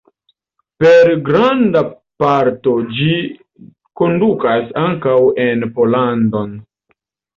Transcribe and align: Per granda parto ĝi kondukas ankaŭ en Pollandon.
Per 0.83 1.09
granda 1.27 1.83
parto 2.23 2.73
ĝi 3.01 3.11
kondukas 4.01 4.73
ankaŭ 4.87 5.17
en 5.49 5.67
Pollandon. 5.77 6.61